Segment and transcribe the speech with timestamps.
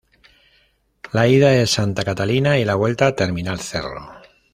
[1.17, 4.01] La ida es santa catalina y la vuelta terminal cerro.